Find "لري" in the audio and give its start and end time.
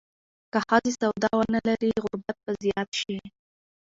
1.67-1.91